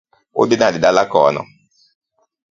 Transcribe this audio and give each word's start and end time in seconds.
Udhi 0.41 0.55
nade 0.61 0.77
dala 0.85 1.03
kono? 1.13 1.41